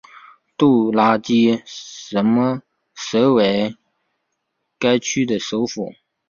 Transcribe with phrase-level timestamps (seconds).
[0.57, 2.23] 杜拉基什
[3.35, 3.75] 为
[4.79, 5.91] 该区的首府。